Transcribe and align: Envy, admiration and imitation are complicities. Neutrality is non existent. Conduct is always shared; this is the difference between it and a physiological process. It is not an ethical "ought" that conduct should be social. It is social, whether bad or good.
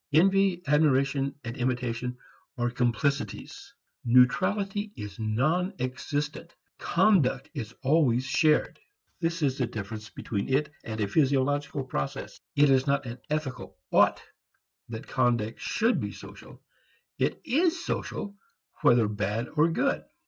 Envy, 0.13 0.63
admiration 0.65 1.35
and 1.43 1.55
imitation 1.57 2.17
are 2.57 2.71
complicities. 2.71 3.75
Neutrality 4.03 4.91
is 4.95 5.19
non 5.19 5.75
existent. 5.79 6.55
Conduct 6.79 7.51
is 7.53 7.75
always 7.83 8.25
shared; 8.25 8.79
this 9.19 9.43
is 9.43 9.59
the 9.59 9.67
difference 9.67 10.09
between 10.09 10.49
it 10.51 10.71
and 10.83 10.99
a 11.01 11.07
physiological 11.07 11.83
process. 11.83 12.39
It 12.55 12.71
is 12.71 12.87
not 12.87 13.05
an 13.05 13.19
ethical 13.29 13.77
"ought" 13.91 14.19
that 14.89 15.05
conduct 15.05 15.59
should 15.61 15.99
be 15.99 16.11
social. 16.13 16.63
It 17.19 17.39
is 17.45 17.85
social, 17.85 18.35
whether 18.81 19.07
bad 19.07 19.49
or 19.55 19.69
good. 19.69 20.03